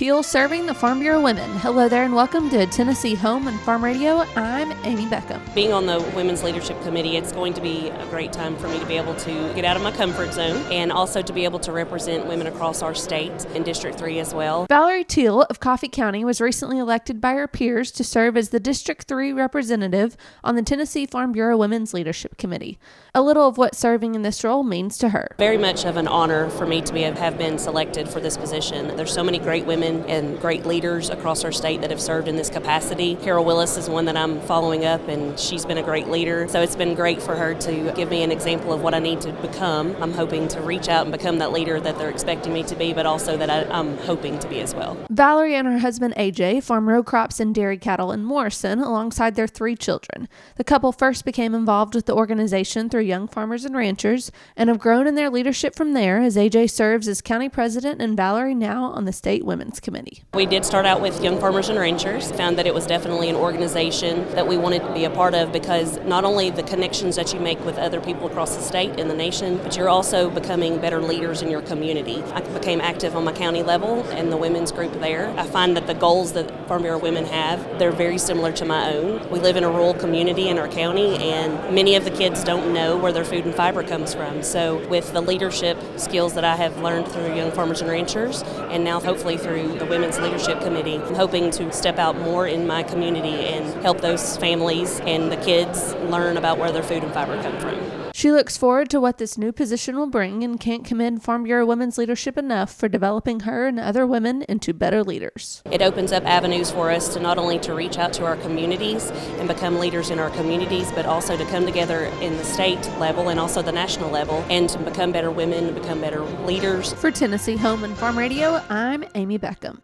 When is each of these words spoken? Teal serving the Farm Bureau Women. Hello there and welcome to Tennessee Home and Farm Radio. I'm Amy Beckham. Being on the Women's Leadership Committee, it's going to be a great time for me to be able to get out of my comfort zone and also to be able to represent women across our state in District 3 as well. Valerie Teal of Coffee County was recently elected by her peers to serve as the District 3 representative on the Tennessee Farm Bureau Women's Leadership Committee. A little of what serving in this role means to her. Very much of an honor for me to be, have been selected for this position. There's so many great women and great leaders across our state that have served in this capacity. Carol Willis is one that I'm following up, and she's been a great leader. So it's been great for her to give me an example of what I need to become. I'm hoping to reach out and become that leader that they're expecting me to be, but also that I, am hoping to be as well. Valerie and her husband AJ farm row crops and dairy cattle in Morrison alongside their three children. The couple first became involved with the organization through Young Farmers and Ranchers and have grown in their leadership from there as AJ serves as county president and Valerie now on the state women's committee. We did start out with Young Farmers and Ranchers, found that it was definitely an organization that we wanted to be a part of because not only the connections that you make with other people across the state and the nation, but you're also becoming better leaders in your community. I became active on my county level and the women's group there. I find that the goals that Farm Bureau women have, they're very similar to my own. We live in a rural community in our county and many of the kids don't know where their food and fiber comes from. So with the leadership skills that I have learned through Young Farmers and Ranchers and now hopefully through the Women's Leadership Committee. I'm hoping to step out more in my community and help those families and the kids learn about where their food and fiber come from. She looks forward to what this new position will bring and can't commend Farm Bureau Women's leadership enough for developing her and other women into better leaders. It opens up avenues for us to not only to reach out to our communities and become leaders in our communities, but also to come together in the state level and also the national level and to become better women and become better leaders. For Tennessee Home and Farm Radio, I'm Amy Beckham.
Teal 0.00 0.22
serving 0.22 0.64
the 0.64 0.72
Farm 0.72 0.98
Bureau 0.98 1.20
Women. 1.20 1.50
Hello 1.58 1.86
there 1.86 2.04
and 2.04 2.14
welcome 2.14 2.48
to 2.48 2.64
Tennessee 2.68 3.14
Home 3.16 3.46
and 3.48 3.60
Farm 3.60 3.84
Radio. 3.84 4.24
I'm 4.34 4.72
Amy 4.86 5.04
Beckham. 5.04 5.42
Being 5.54 5.74
on 5.74 5.84
the 5.84 6.00
Women's 6.16 6.42
Leadership 6.42 6.80
Committee, 6.84 7.18
it's 7.18 7.32
going 7.32 7.52
to 7.52 7.60
be 7.60 7.90
a 7.90 8.06
great 8.06 8.32
time 8.32 8.56
for 8.56 8.66
me 8.68 8.78
to 8.78 8.86
be 8.86 8.96
able 8.96 9.14
to 9.16 9.52
get 9.52 9.66
out 9.66 9.76
of 9.76 9.82
my 9.82 9.92
comfort 9.92 10.32
zone 10.32 10.56
and 10.72 10.90
also 10.90 11.20
to 11.20 11.32
be 11.34 11.44
able 11.44 11.58
to 11.58 11.70
represent 11.70 12.26
women 12.26 12.46
across 12.46 12.80
our 12.80 12.94
state 12.94 13.44
in 13.54 13.62
District 13.62 13.98
3 13.98 14.20
as 14.20 14.32
well. 14.32 14.64
Valerie 14.70 15.04
Teal 15.04 15.42
of 15.42 15.60
Coffee 15.60 15.86
County 15.86 16.24
was 16.24 16.40
recently 16.40 16.78
elected 16.78 17.20
by 17.20 17.34
her 17.34 17.46
peers 17.46 17.90
to 17.90 18.02
serve 18.02 18.38
as 18.38 18.48
the 18.48 18.60
District 18.60 19.06
3 19.06 19.34
representative 19.34 20.16
on 20.42 20.56
the 20.56 20.62
Tennessee 20.62 21.04
Farm 21.04 21.30
Bureau 21.30 21.58
Women's 21.58 21.92
Leadership 21.92 22.38
Committee. 22.38 22.78
A 23.14 23.20
little 23.20 23.46
of 23.46 23.58
what 23.58 23.74
serving 23.74 24.14
in 24.14 24.22
this 24.22 24.42
role 24.44 24.62
means 24.62 24.96
to 24.96 25.10
her. 25.10 25.34
Very 25.36 25.58
much 25.58 25.84
of 25.84 25.98
an 25.98 26.08
honor 26.08 26.48
for 26.48 26.64
me 26.64 26.80
to 26.80 26.92
be, 26.94 27.02
have 27.02 27.36
been 27.36 27.58
selected 27.58 28.08
for 28.08 28.20
this 28.20 28.38
position. 28.38 28.96
There's 28.96 29.12
so 29.12 29.22
many 29.22 29.38
great 29.38 29.66
women 29.66 29.89
and 30.08 30.40
great 30.40 30.66
leaders 30.66 31.10
across 31.10 31.44
our 31.44 31.52
state 31.52 31.80
that 31.80 31.90
have 31.90 32.00
served 32.00 32.28
in 32.28 32.36
this 32.36 32.50
capacity. 32.50 33.16
Carol 33.16 33.44
Willis 33.44 33.76
is 33.76 33.88
one 33.88 34.04
that 34.06 34.16
I'm 34.16 34.40
following 34.42 34.84
up, 34.84 35.06
and 35.08 35.38
she's 35.38 35.64
been 35.64 35.78
a 35.78 35.82
great 35.82 36.08
leader. 36.08 36.48
So 36.48 36.60
it's 36.60 36.76
been 36.76 36.94
great 36.94 37.20
for 37.20 37.36
her 37.36 37.54
to 37.54 37.92
give 37.92 38.10
me 38.10 38.22
an 38.22 38.32
example 38.32 38.72
of 38.72 38.82
what 38.82 38.94
I 38.94 38.98
need 38.98 39.20
to 39.22 39.32
become. 39.32 39.96
I'm 40.00 40.12
hoping 40.12 40.48
to 40.48 40.60
reach 40.60 40.88
out 40.88 41.02
and 41.02 41.12
become 41.12 41.38
that 41.38 41.52
leader 41.52 41.80
that 41.80 41.98
they're 41.98 42.10
expecting 42.10 42.52
me 42.52 42.62
to 42.64 42.76
be, 42.76 42.92
but 42.92 43.06
also 43.06 43.36
that 43.36 43.50
I, 43.50 43.78
am 43.78 43.96
hoping 43.98 44.38
to 44.38 44.48
be 44.48 44.60
as 44.60 44.74
well. 44.74 44.96
Valerie 45.10 45.54
and 45.54 45.66
her 45.66 45.78
husband 45.78 46.14
AJ 46.16 46.62
farm 46.62 46.88
row 46.88 47.02
crops 47.02 47.40
and 47.40 47.54
dairy 47.54 47.78
cattle 47.78 48.12
in 48.12 48.24
Morrison 48.24 48.78
alongside 48.78 49.34
their 49.34 49.48
three 49.48 49.76
children. 49.76 50.28
The 50.56 50.64
couple 50.64 50.92
first 50.92 51.24
became 51.24 51.54
involved 51.54 51.94
with 51.94 52.06
the 52.06 52.14
organization 52.14 52.88
through 52.88 53.02
Young 53.02 53.26
Farmers 53.26 53.64
and 53.64 53.76
Ranchers 53.76 54.30
and 54.56 54.68
have 54.68 54.78
grown 54.78 55.06
in 55.06 55.14
their 55.14 55.30
leadership 55.30 55.74
from 55.74 55.94
there 55.94 56.18
as 56.18 56.36
AJ 56.36 56.70
serves 56.70 57.08
as 57.08 57.20
county 57.20 57.48
president 57.48 58.00
and 58.00 58.16
Valerie 58.16 58.54
now 58.54 58.84
on 58.84 59.04
the 59.04 59.12
state 59.12 59.44
women's 59.44 59.79
committee. 59.80 60.22
We 60.34 60.46
did 60.46 60.64
start 60.64 60.86
out 60.86 61.00
with 61.00 61.22
Young 61.22 61.40
Farmers 61.40 61.68
and 61.68 61.78
Ranchers, 61.78 62.30
found 62.32 62.58
that 62.58 62.66
it 62.66 62.74
was 62.74 62.86
definitely 62.86 63.28
an 63.28 63.36
organization 63.36 64.28
that 64.34 64.46
we 64.46 64.56
wanted 64.56 64.82
to 64.82 64.92
be 64.92 65.04
a 65.04 65.10
part 65.10 65.34
of 65.34 65.52
because 65.52 65.98
not 66.00 66.24
only 66.24 66.50
the 66.50 66.62
connections 66.62 67.16
that 67.16 67.32
you 67.32 67.40
make 67.40 67.64
with 67.64 67.78
other 67.78 68.00
people 68.00 68.26
across 68.26 68.56
the 68.56 68.62
state 68.62 68.98
and 68.98 69.10
the 69.10 69.14
nation, 69.14 69.58
but 69.58 69.76
you're 69.76 69.88
also 69.88 70.30
becoming 70.30 70.78
better 70.80 71.00
leaders 71.00 71.42
in 71.42 71.50
your 71.50 71.62
community. 71.62 72.22
I 72.32 72.40
became 72.40 72.80
active 72.80 73.16
on 73.16 73.24
my 73.24 73.32
county 73.32 73.62
level 73.62 74.02
and 74.10 74.30
the 74.30 74.36
women's 74.36 74.72
group 74.72 74.92
there. 75.00 75.28
I 75.38 75.46
find 75.46 75.76
that 75.76 75.86
the 75.86 75.94
goals 75.94 76.32
that 76.34 76.68
Farm 76.68 76.82
Bureau 76.82 76.98
women 76.98 77.24
have, 77.26 77.78
they're 77.78 77.92
very 77.92 78.18
similar 78.18 78.52
to 78.52 78.64
my 78.64 78.94
own. 78.94 79.28
We 79.30 79.40
live 79.40 79.56
in 79.56 79.64
a 79.64 79.70
rural 79.70 79.94
community 79.94 80.48
in 80.48 80.58
our 80.58 80.68
county 80.68 81.16
and 81.16 81.74
many 81.74 81.94
of 81.96 82.04
the 82.04 82.10
kids 82.10 82.44
don't 82.44 82.72
know 82.72 82.96
where 82.96 83.12
their 83.12 83.24
food 83.24 83.44
and 83.44 83.54
fiber 83.54 83.82
comes 83.82 84.14
from. 84.14 84.42
So 84.42 84.86
with 84.88 85.12
the 85.12 85.20
leadership 85.20 85.78
skills 85.96 86.34
that 86.34 86.44
I 86.44 86.56
have 86.56 86.78
learned 86.78 87.08
through 87.08 87.34
Young 87.34 87.50
Farmers 87.50 87.80
and 87.80 87.90
Ranchers 87.90 88.42
and 88.70 88.84
now 88.84 89.00
hopefully 89.00 89.36
through 89.36 89.69
the 89.78 89.86
Women's 89.86 90.18
Leadership 90.18 90.60
Committee. 90.60 90.96
I'm 90.96 91.14
hoping 91.14 91.50
to 91.52 91.72
step 91.72 91.98
out 91.98 92.16
more 92.16 92.46
in 92.46 92.66
my 92.66 92.82
community 92.82 93.46
and 93.46 93.82
help 93.82 94.00
those 94.00 94.36
families 94.36 95.00
and 95.00 95.30
the 95.30 95.36
kids 95.36 95.94
learn 96.10 96.36
about 96.36 96.58
where 96.58 96.72
their 96.72 96.82
food 96.82 97.02
and 97.02 97.12
fiber 97.12 97.40
come 97.42 97.58
from. 97.60 97.99
She 98.20 98.30
looks 98.30 98.58
forward 98.58 98.90
to 98.90 99.00
what 99.00 99.16
this 99.16 99.38
new 99.38 99.50
position 99.50 99.96
will 99.96 100.06
bring 100.06 100.44
and 100.44 100.60
can't 100.60 100.84
commend 100.84 101.22
Farm 101.22 101.44
Bureau 101.44 101.64
Women's 101.64 101.96
leadership 101.96 102.36
enough 102.36 102.70
for 102.70 102.86
developing 102.86 103.40
her 103.40 103.66
and 103.66 103.80
other 103.80 104.06
women 104.06 104.42
into 104.42 104.74
better 104.74 105.02
leaders. 105.02 105.62
It 105.70 105.80
opens 105.80 106.12
up 106.12 106.26
avenues 106.26 106.70
for 106.70 106.90
us 106.90 107.14
to 107.14 107.18
not 107.18 107.38
only 107.38 107.58
to 107.60 107.72
reach 107.74 107.96
out 107.96 108.12
to 108.12 108.26
our 108.26 108.36
communities 108.36 109.10
and 109.38 109.48
become 109.48 109.78
leaders 109.78 110.10
in 110.10 110.18
our 110.18 110.28
communities, 110.32 110.92
but 110.92 111.06
also 111.06 111.34
to 111.34 111.46
come 111.46 111.64
together 111.64 112.12
in 112.20 112.36
the 112.36 112.44
state 112.44 112.86
level 112.98 113.30
and 113.30 113.40
also 113.40 113.62
the 113.62 113.72
national 113.72 114.10
level 114.10 114.44
and 114.50 114.68
to 114.68 114.78
become 114.80 115.12
better 115.12 115.30
women 115.30 115.68
and 115.68 115.74
become 115.74 116.02
better 116.02 116.20
leaders. 116.44 116.92
For 116.92 117.10
Tennessee 117.10 117.56
Home 117.56 117.84
and 117.84 117.96
Farm 117.96 118.18
Radio, 118.18 118.62
I'm 118.68 119.02
Amy 119.14 119.38
Beckham. 119.38 119.80